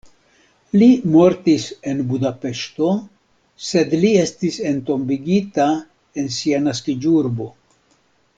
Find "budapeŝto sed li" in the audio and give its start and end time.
2.13-4.11